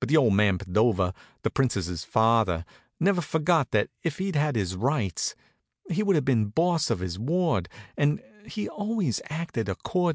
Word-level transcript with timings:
But 0.00 0.08
the 0.08 0.16
old 0.16 0.34
man 0.34 0.58
Padova, 0.58 1.14
the 1.42 1.50
Princess' 1.50 2.02
father, 2.04 2.64
never 2.98 3.20
forgot 3.20 3.70
that 3.70 3.88
if 4.02 4.18
he'd 4.18 4.34
had 4.34 4.56
his 4.56 4.74
rights 4.74 5.36
he 5.88 6.02
would 6.02 6.16
have 6.16 6.24
been 6.24 6.46
boss 6.46 6.90
of 6.90 6.98
his 6.98 7.20
ward, 7.20 7.68
and 7.96 8.20
he 8.44 8.68
always 8.68 9.20
acted 9.30 9.68
accordin'. 9.68 10.12